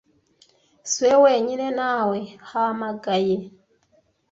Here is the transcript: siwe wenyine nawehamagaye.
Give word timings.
siwe 0.91 1.15
wenyine 1.25 1.65
nawehamagaye. 1.77 3.37